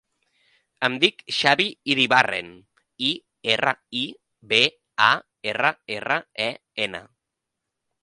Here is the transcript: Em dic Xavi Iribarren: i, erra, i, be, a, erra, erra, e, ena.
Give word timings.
Em 0.87 0.95
dic 1.03 1.19
Xavi 1.39 1.67
Iribarren: 1.95 2.49
i, 3.11 3.13
erra, 3.57 3.75
i, 4.03 4.03
be, 4.55 4.63
a, 5.13 5.13
erra, 5.55 5.75
erra, 6.01 6.21
e, 6.51 6.53
ena. 6.91 7.07